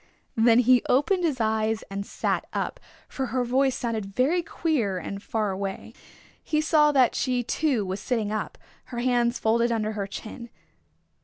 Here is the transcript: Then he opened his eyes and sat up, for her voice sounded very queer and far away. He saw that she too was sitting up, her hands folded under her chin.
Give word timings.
Then 0.35 0.57
he 0.57 0.81
opened 0.89 1.23
his 1.23 1.39
eyes 1.39 1.83
and 1.91 2.03
sat 2.07 2.45
up, 2.53 2.79
for 3.07 3.27
her 3.27 3.43
voice 3.45 3.75
sounded 3.75 4.07
very 4.15 4.41
queer 4.41 4.97
and 4.97 5.21
far 5.21 5.51
away. 5.51 5.93
He 6.43 6.59
saw 6.59 6.91
that 6.91 7.13
she 7.13 7.43
too 7.43 7.85
was 7.85 7.99
sitting 7.99 8.31
up, 8.31 8.57
her 8.85 8.97
hands 8.97 9.37
folded 9.37 9.71
under 9.71 9.91
her 9.91 10.07
chin. 10.07 10.49